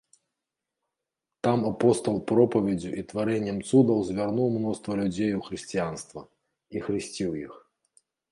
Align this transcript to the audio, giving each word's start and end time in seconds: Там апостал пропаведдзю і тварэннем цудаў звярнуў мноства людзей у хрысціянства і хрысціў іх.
Там 1.47 1.59
апостал 1.71 2.17
пропаведдзю 2.31 2.91
і 3.01 3.03
тварэннем 3.11 3.59
цудаў 3.69 4.01
звярнуў 4.09 4.49
мноства 4.55 4.93
людзей 5.03 5.31
у 5.41 5.45
хрысціянства 5.49 6.21
і 6.77 6.85
хрысціў 6.87 7.29
іх. 7.45 7.53